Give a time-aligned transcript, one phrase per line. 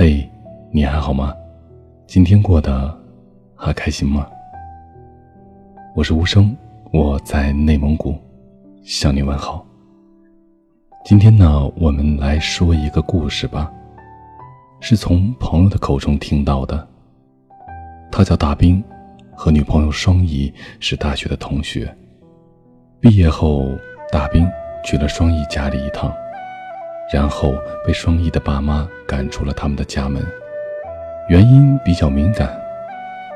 [0.00, 0.30] 嘿，
[0.70, 1.34] 你还好吗？
[2.06, 2.96] 今天过得
[3.56, 4.28] 还开心吗？
[5.92, 6.56] 我是无声，
[6.92, 8.14] 我在内蒙古
[8.84, 9.66] 向你问好。
[11.04, 13.72] 今天呢，我们来说一个故事吧，
[14.78, 16.86] 是从朋友的口中听到的。
[18.12, 18.80] 他叫大兵，
[19.34, 21.92] 和女朋友双怡是大学的同学。
[23.00, 23.66] 毕业后，
[24.12, 24.48] 大兵
[24.84, 26.14] 去了双怡家里一趟。
[27.12, 27.54] 然后
[27.86, 30.22] 被双翼的爸妈赶出了他们的家门，
[31.28, 32.50] 原因比较敏感，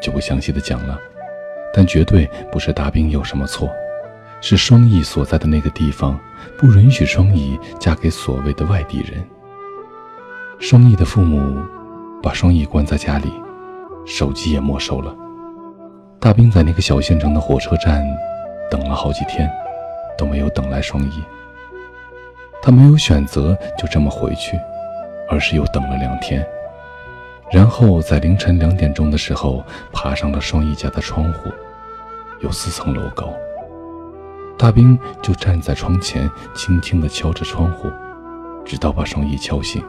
[0.00, 0.98] 就不详细的讲了。
[1.72, 3.70] 但绝对不是大兵有什么错，
[4.40, 6.18] 是双翼所在的那个地方
[6.56, 9.22] 不允许双翼嫁给所谓的外地人。
[10.58, 11.60] 双翼的父母
[12.22, 13.30] 把双翼关在家里，
[14.06, 15.14] 手机也没收了。
[16.18, 18.02] 大兵在那个小县城的火车站
[18.70, 19.48] 等了好几天，
[20.16, 21.22] 都没有等来双翼。
[22.68, 24.60] 他没有选择就这么回去，
[25.30, 26.46] 而是又等了两天，
[27.50, 31.50] 然后在凌晨两点钟的时候爬上了双翼家的窗户，
[32.40, 33.32] 有四层楼高。
[34.58, 37.88] 大兵就站在窗前，轻轻地敲着窗户，
[38.66, 39.82] 直到把双翼敲醒，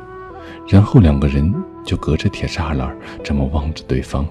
[0.69, 1.53] 然后两个人
[1.83, 4.25] 就隔着铁栅栏这么望着对方。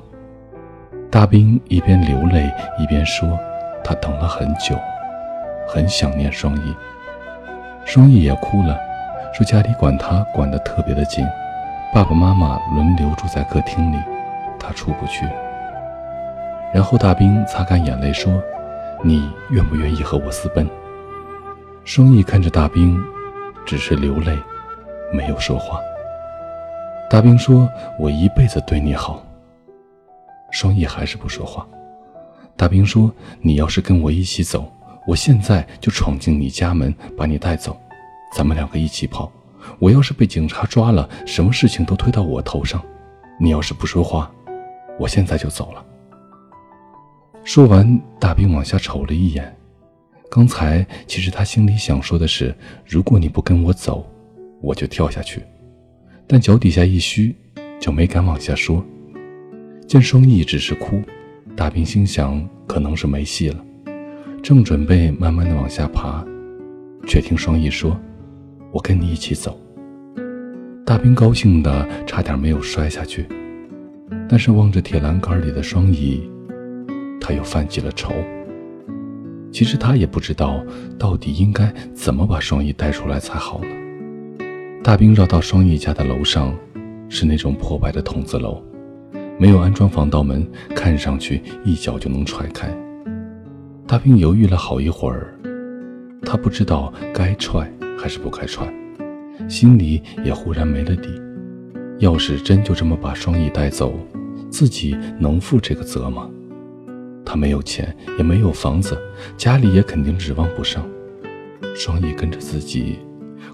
[1.11, 3.29] 大兵一边流泪一边说
[3.85, 4.75] ：“他等了很久，
[5.69, 6.75] 很想念双翼。”
[7.89, 8.79] 双翼也哭了，
[9.33, 11.27] 说家里管他管得特别的紧，
[11.95, 13.97] 爸爸妈妈轮流住在客厅里，
[14.61, 15.27] 他出不去。
[16.75, 18.43] 然后大兵擦干眼泪说
[19.03, 20.69] ：“你愿不愿意和我私奔？”
[21.83, 22.95] 双翼看着大兵，
[23.65, 24.39] 只是流泪，
[25.11, 25.81] 没有说话。
[27.09, 27.67] 大兵说
[27.99, 29.25] ：“我一辈子对你好。”
[30.53, 31.67] 双翼还是不说话。
[32.55, 34.71] 大兵说：“你要是跟我一起走。”
[35.09, 37.75] 我现在就闯进你家门，把你带走，
[38.35, 39.33] 咱们两个一起跑。
[39.79, 42.85] 我要是被警察抓了，什么事情都推到我头上。
[43.41, 44.31] 你要是不说话，
[44.99, 45.83] 我现在就走了。
[47.43, 49.57] 说完，大兵往下瞅了一眼。
[50.31, 54.07] 刚才其实他心里想说的是：如果你不跟我走，
[54.61, 55.43] 我就跳下去。
[56.27, 57.35] 但脚底下一虚，
[57.81, 58.85] 就没敢往下说。
[59.87, 61.01] 见双翼只是哭，
[61.57, 63.65] 大兵心想可能是没戏了。
[64.43, 66.25] 正准备慢慢的往下爬，
[67.07, 67.99] 却听双翼说
[68.73, 69.59] ：“我跟你一起走。”
[70.87, 73.27] 大兵高兴的差点没有摔下去，
[74.29, 76.23] 但是望着铁栏杆里的双翼，
[77.21, 78.13] 他又泛起了愁。
[79.53, 80.63] 其实他也不知道
[80.99, 83.69] 到底应该怎么把双翼带出来才好呢。
[84.83, 86.55] 大兵绕到双翼家的楼上，
[87.09, 88.63] 是那种破败的筒子楼，
[89.39, 92.75] 没有安装防盗门，看上去一脚就能踹开。
[93.89, 95.35] 大兵犹豫了好一会儿，
[96.21, 97.67] 他不知道该踹
[97.99, 98.71] 还是不该踹，
[99.49, 101.09] 心里也忽然没了底。
[101.99, 103.99] 要是真就这么把双翼带走，
[104.51, 106.29] 自己能负这个责吗？
[107.25, 108.95] 他没有钱，也没有房子，
[109.39, 110.87] 家里也肯定指望不上。
[111.75, 112.99] 双翼跟着自己，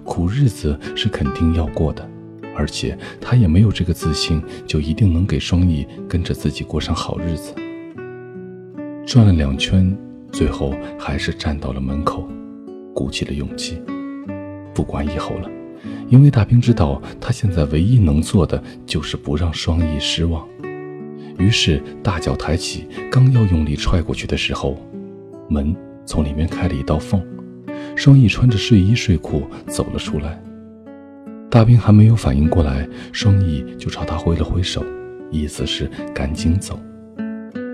[0.03, 2.05] 苦日子是肯定要过的，
[2.57, 7.55] 而且他也没有这个自信，就一定能给双翼跟着自己过上好日子。
[9.05, 9.97] 转了两圈。
[10.35, 12.27] 最后还是站到了门口，
[12.93, 13.81] 鼓起了勇气。
[14.73, 15.49] 不管以后了，
[16.09, 20.45] 因为大兵知道他现在唯一能做的就是不让双翼失望。
[21.39, 24.77] 于是大脚抬起，刚要用力踹过去的时候，
[25.47, 25.73] 门
[26.05, 27.25] 从里面开了一道缝，
[27.95, 30.37] 双翼穿着睡衣睡裤走了出来。
[31.49, 34.83] 大兵还没有反应过来，双翼就朝他挥了挥手，
[35.31, 36.77] 意思是赶紧走。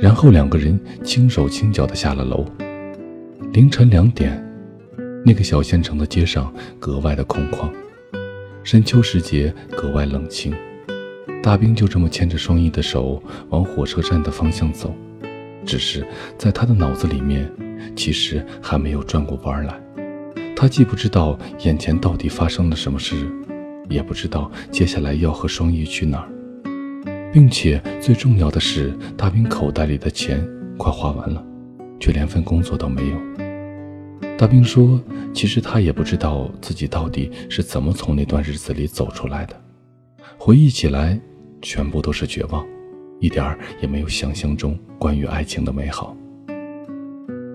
[0.02, 2.44] 然后两个人轻手轻脚地下了楼。
[3.54, 4.44] 凌晨两点，
[5.24, 7.70] 那个小县城的街上格外的空旷，
[8.64, 10.56] 深秋时节格外冷清。
[11.44, 14.92] 大兵就这么牵着双翼的手往火车站的方向走，
[15.64, 16.04] 只是
[16.36, 17.48] 在他的脑子里面，
[17.96, 19.80] 其实还没有转过弯来。
[20.56, 23.16] 他既不知道眼前到底发生了什么事，
[23.88, 26.30] 也不知道接下来要和双翼去哪儿。
[27.32, 30.46] 并且最重要的是，大兵口袋里的钱
[30.78, 31.44] 快花完了，
[32.00, 33.18] 却连份工作都没有。
[34.38, 35.02] 大兵说
[35.34, 39.56] ：“其实他也不知道自己到底是怎么从那段日子里走出来的，
[40.38, 41.20] 回忆起来，
[41.62, 42.66] 全部都是绝望，
[43.20, 46.18] 一点儿也没有想象中关于爱情的美好。”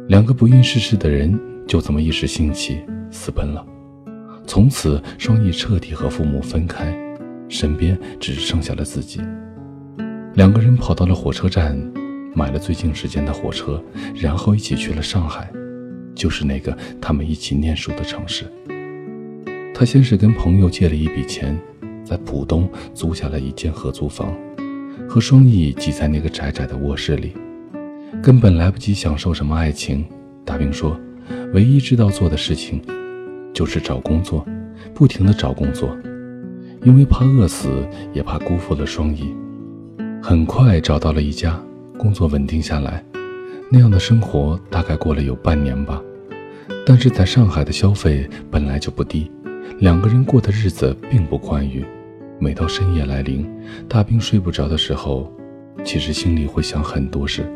[0.08, 2.80] 两个不谙世事的人就这么一时兴起
[3.10, 3.66] 私奔了，
[4.46, 6.96] 从此双翼彻底和父母分开，
[7.48, 9.20] 身边只剩下了自己。
[10.36, 11.74] 两个人跑到了火车站，
[12.34, 13.82] 买了最近时间的火车，
[14.14, 15.50] 然后一起去了上海，
[16.14, 18.44] 就是那个他们一起念书的城市。
[19.74, 21.58] 他先是跟朋友借了一笔钱，
[22.04, 24.36] 在浦东租下了一间合租房，
[25.08, 27.32] 和双翼挤在那个窄窄的卧室里，
[28.22, 30.04] 根本来不及享受什么爱情。
[30.44, 31.00] 大兵说，
[31.54, 32.82] 唯一知道做的事情，
[33.54, 34.46] 就是找工作，
[34.92, 35.96] 不停的找工作，
[36.84, 39.34] 因为怕饿死，也怕辜负了双翼。
[40.28, 41.56] 很快找到了一家
[41.96, 43.00] 工作，稳定下来。
[43.70, 46.02] 那样的生活大概过了有半年吧，
[46.84, 49.30] 但是在上海的消费本来就不低，
[49.78, 51.84] 两个人过的日子并不宽裕。
[52.40, 53.48] 每到深夜来临，
[53.88, 55.32] 大兵睡不着的时候，
[55.84, 57.48] 其实心里会想很多事，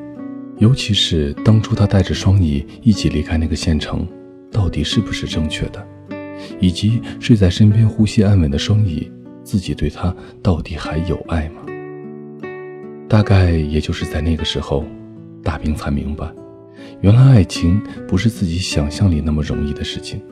[0.58, 4.06] 尤其是当初他带着双翼一起离开那个县城，
[4.52, 5.84] 到底是不是正确的？
[6.60, 9.10] 以及睡在身边呼吸安稳的双翼，
[9.42, 11.62] 自己对他到底还有爱吗？
[13.10, 14.84] 大概也就是在那个时候，
[15.42, 16.32] 大兵才明白，
[17.00, 20.22] 原来爱情不是自己想象里那么容易的事情。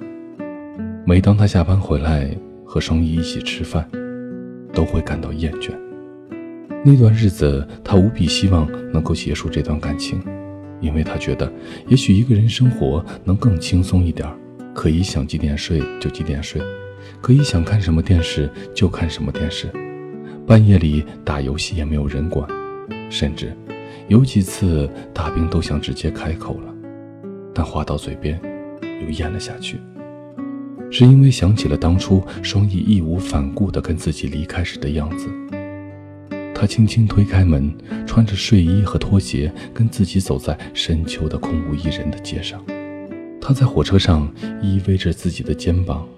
[1.04, 2.30] 每当他下班回来
[2.64, 3.84] 和双翼一起吃饭，
[4.72, 5.72] 都会感到厌倦。
[6.84, 10.22] 那段日子，他无比希望能够结束这段感情，
[10.80, 11.52] 因为他觉得，
[11.88, 14.32] 也许一个人生活能更轻松一点，
[14.72, 16.62] 可以想几点睡就几点睡，
[17.20, 19.68] 可以想看什么电视就看什么电视，
[20.46, 22.48] 半夜里打游戏也没有人管，
[23.10, 23.56] 甚至
[24.08, 26.74] 有几次大兵都想直接开口了，
[27.54, 28.40] 但话到嘴边
[29.02, 29.78] 又咽了下去。
[30.90, 35.28] 是因为想起了当初双翼义无反顾地跟自己离开时的样子。
[36.54, 37.72] 他轻轻推开门，
[38.06, 42.60] 穿着睡衣和拖鞋，跟自己走在深秋的空无一人的街上。
[43.40, 44.28] 他在火车上
[44.60, 46.08] 依偎着自己的肩膀，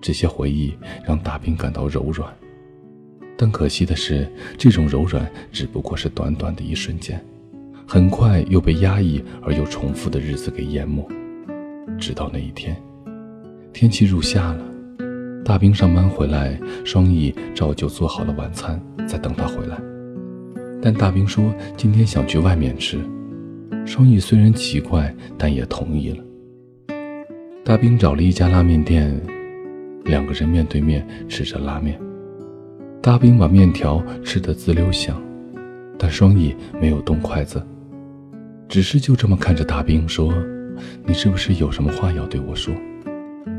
[0.00, 0.76] 这些回忆
[1.06, 2.30] 让大兵感到柔软。
[3.40, 7.24] 但可惜的是，这种柔软只不过是短短的一瞬间，
[7.86, 11.08] 很快又被压抑而又重复的日子给淹没。
[12.00, 12.76] 直到那一天。
[13.72, 14.64] 天气入夏了，
[15.44, 19.78] 大兵上班回来，双翼照旧做好了晚餐，在等他回来。
[20.82, 22.98] 但大兵说今天想去外面吃，
[23.86, 26.24] 双翼虽然奇怪，但也同意了。
[27.64, 29.16] 大兵找了一家拉面店，
[30.06, 32.00] 两个人面对面吃着拉面。
[33.00, 35.20] 大兵把面条吃得滋溜响，
[35.96, 37.62] 但双翼没有动筷子，
[38.68, 40.34] 只是就这么看着大兵说
[41.06, 42.74] ：“你是不是有什么话要对我说？”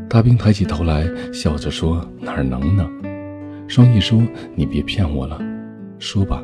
[0.09, 2.87] 大兵抬起头来，笑着说：“哪能呢？”
[3.67, 4.21] 双翼说
[4.55, 5.39] ：“你别骗我了，
[5.99, 6.43] 说吧。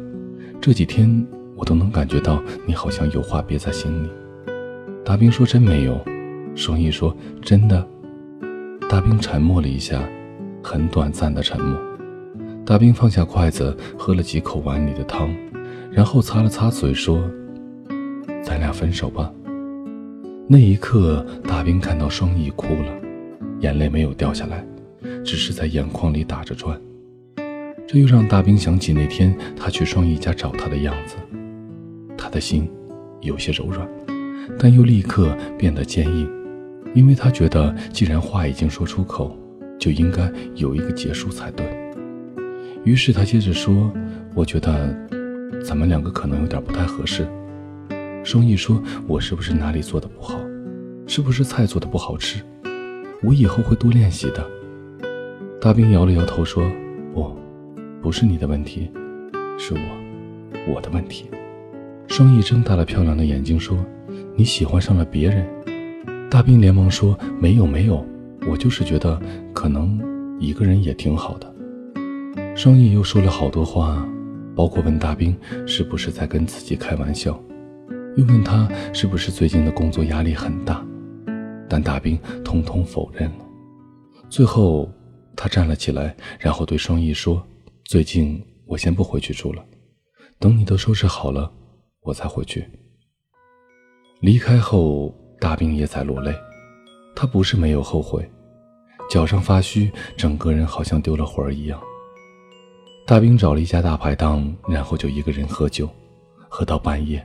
[0.61, 4.09] 这几天我都能感觉到你好像有话憋在心里。”
[5.03, 5.99] 大兵说：“真没有。”
[6.55, 7.85] 双翼说：“真的。”
[8.89, 10.01] 大兵沉默了一下，
[10.63, 11.77] 很短暂的沉默。
[12.65, 15.31] 大兵放下筷子，喝了几口碗里的汤，
[15.91, 17.23] 然后擦了擦嘴，说
[18.43, 19.31] ：“咱俩分手吧。”
[20.49, 22.91] 那一刻，大兵看到双翼哭了。
[23.59, 24.65] 眼泪没有掉下来，
[25.23, 26.79] 只是在眼眶里打着转。
[27.87, 31.15] 这又让大兵想起那天他去双翼家找他的样子，
[32.17, 32.67] 他的心
[33.21, 33.87] 有些柔软，
[34.57, 36.27] 但又立刻变得坚硬，
[36.95, 39.37] 因为他觉得既然话已经说出口，
[39.79, 41.65] 就应该有一个结束才对。
[42.85, 43.91] 于是他接着说
[44.35, 44.95] ：“我觉得
[45.63, 47.27] 咱们两个可能有点不太合适。”
[48.23, 50.39] 双翼说：“我是不是哪里做的不好？
[51.07, 52.41] 是不是菜做的不好吃？”
[53.23, 54.45] 我以后会多练习的。
[55.59, 56.63] 大兵摇了摇头说
[57.11, 57.35] ：“不，
[58.03, 58.91] 不是你的问题，
[59.57, 61.25] 是我，我的问题。”
[62.07, 63.75] 双翼睁大了漂亮的眼睛说
[64.37, 65.43] ：“你喜欢上了别人？”
[66.29, 68.05] 大兵连忙说：“没有，没有，
[68.47, 69.19] 我就是觉得
[69.53, 69.99] 可能
[70.39, 71.51] 一个人也挺好的。”
[72.55, 74.07] 双翼又说了好多话，
[74.55, 77.37] 包括问大兵是不是在跟自己开玩笑，
[78.15, 80.83] 又问他是不是最近的工作压力很大。
[81.67, 83.45] 但大兵通通否认了。
[84.29, 84.89] 最后，
[85.35, 87.45] 他站了起来，然后对双翼说
[87.83, 89.61] ：“最近我先不回去住了，
[90.39, 91.51] 等你都收拾好了，
[92.03, 92.65] 我再回去。”
[94.21, 96.33] 离开后，大兵也在落泪。
[97.17, 98.25] 他不是没有后悔，
[99.09, 101.77] 脚上发虚，整个人好像丢了魂儿一样。
[103.07, 105.87] 大兵找了一家大排档，然后就一个人喝酒，
[106.49, 107.23] 喝到半夜，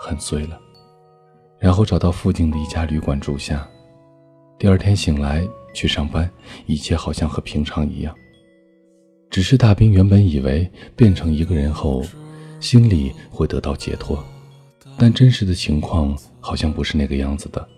[0.00, 0.58] 很醉了，
[1.58, 3.68] 然后找到附近的一家旅馆住下。
[4.58, 6.30] 第二天醒来去上班，
[6.64, 8.14] 一切好像和平常一样。
[9.28, 12.02] 只是大兵原本以为变成一个人后，
[12.58, 14.24] 心里会得到解脱，
[14.96, 17.68] 但真实的情况好像不是那个样子的。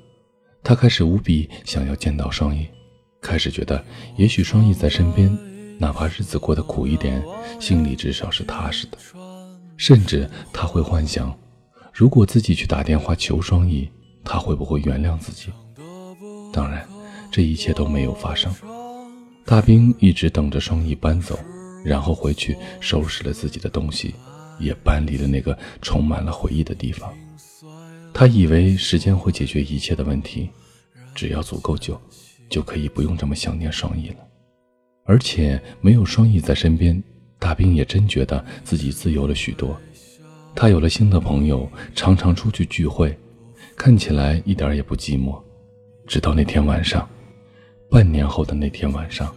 [0.62, 2.64] 他开始无比想要见到双翼，
[3.20, 3.84] 开始觉得
[4.16, 5.36] 也许双翼在身边，
[5.80, 7.24] 哪怕日子过得苦一点，
[7.58, 8.98] 心里至少是踏实的。
[9.78, 11.34] 甚至他会幻想，
[11.90, 13.90] 如果自己去打电话求双翼，
[14.22, 15.50] 他会不会原谅自己？
[16.52, 16.86] 当然，
[17.32, 18.54] 这一切都没有发生。
[19.46, 21.38] 大兵一直等着双翼搬走，
[21.82, 24.14] 然后回去收拾了自己的东西，
[24.58, 27.10] 也搬离了那个充满了回忆的地方。
[28.12, 30.50] 他以为时间会解决一切的问题，
[31.14, 31.98] 只要足够久，
[32.50, 34.16] 就可以不用这么想念双翼了。
[35.10, 37.02] 而且没有双翼在身边，
[37.36, 39.76] 大兵也真觉得自己自由了许多。
[40.54, 43.18] 他有了新的朋友，常常出去聚会，
[43.76, 45.36] 看起来一点也不寂寞。
[46.06, 47.08] 直到那天晚上，
[47.90, 49.34] 半年后的那天晚上，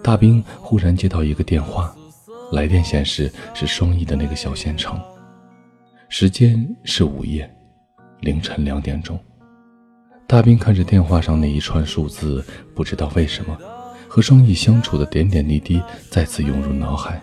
[0.00, 1.92] 大兵忽然接到一个电话，
[2.52, 4.96] 来电显示是双翼的那个小县城，
[6.08, 7.52] 时间是午夜，
[8.20, 9.18] 凌晨两点钟。
[10.28, 12.44] 大兵看着电话上那一串数字，
[12.76, 13.58] 不知道为什么，
[14.14, 17.20] 和双翼相处的点点滴滴再次涌入脑海，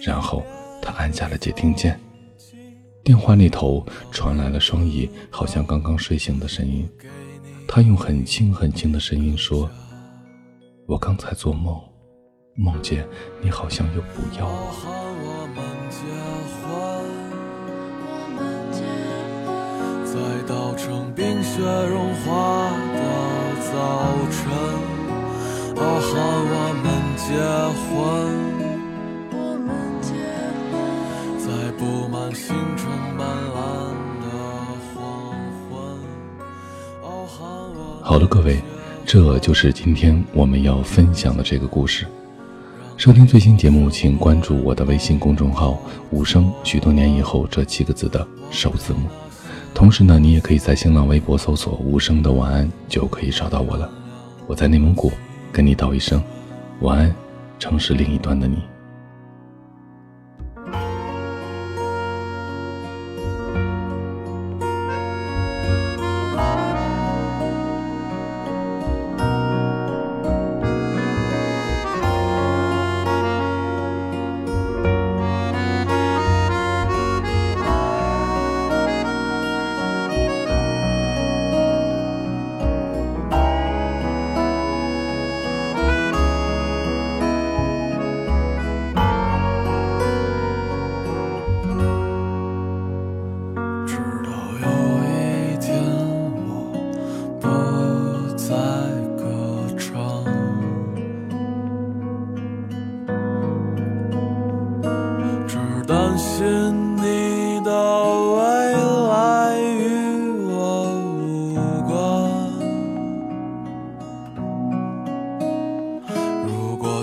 [0.00, 0.44] 然后
[0.80, 1.98] 他按下了接听键。
[3.02, 6.88] 电话那头传来了双翼好像刚刚睡醒的声音，
[7.66, 9.68] 他用很轻很轻的声音说
[10.86, 11.76] ：“我刚才做梦，
[12.54, 13.04] 梦见
[13.42, 14.70] 你好像又不要我。”
[20.06, 23.00] 在稻城冰雪融化的
[23.72, 24.46] 早晨，
[25.82, 26.12] 哦，喊
[26.52, 26.84] 我们
[27.16, 27.32] 结
[27.88, 27.88] 婚。
[31.38, 31.46] 在
[31.78, 33.58] 布满星辰斑斓
[34.20, 34.26] 的
[34.92, 34.94] 黄
[35.70, 35.72] 昏
[38.02, 38.60] 好了，各位，
[39.06, 42.06] 这就是今天我们要分享的这个故事。
[42.98, 45.78] 收听最新节目，请关注我的微信公众号
[46.12, 49.08] “无声”，许多年以后这七个字的首字母。
[49.72, 53.90] 同时呢，你也可以在新浪微博搜索“无声的晚安”，就可以找到我了。
[54.46, 55.10] 我在内蒙古，
[55.52, 56.22] 跟你道一声
[56.80, 57.14] 晚安，
[57.58, 58.69] 城市另一端的你。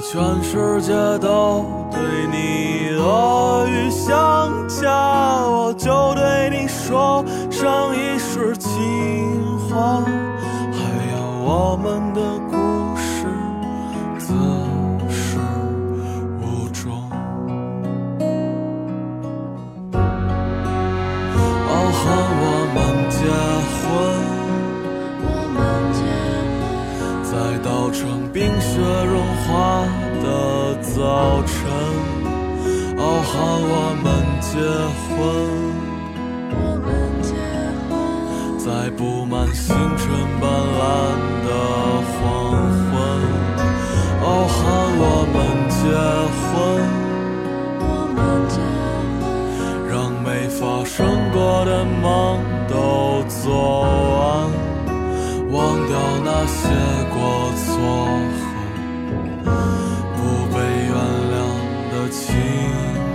[0.10, 2.00] 全世界都对
[2.32, 4.90] 你恶语相加，
[5.46, 7.22] 我就对你说
[7.52, 10.02] 上一世情话。
[10.72, 10.80] 还
[11.12, 12.22] 有我们的
[27.88, 29.88] 在稻城冰雪融化。
[30.20, 31.56] 的早晨，
[32.98, 33.32] 哦，喊
[33.63, 34.06] 我们
[34.41, 34.50] 结
[35.08, 35.15] 婚。
[36.51, 36.88] 我们
[37.22, 37.32] 结
[37.88, 37.89] 婚
[38.60, 38.67] 在
[38.98, 39.65] 布满星
[39.96, 40.03] 辰
[40.41, 40.82] 斑斓
[41.46, 41.50] 的
[42.12, 42.20] 黄
[42.89, 42.96] 昏，
[44.22, 44.58] 哦，喊
[45.00, 45.36] 我们
[45.70, 45.79] 结
[46.44, 46.46] 婚。
[49.89, 50.98] 让没发生
[51.32, 52.03] 过的梦
[52.67, 53.46] 都做
[54.17, 54.51] 完，
[55.58, 56.70] 忘掉那些
[57.10, 57.74] 过错
[59.44, 59.48] 和
[60.14, 60.94] 不被原
[61.34, 61.36] 谅
[61.92, 63.07] 的情。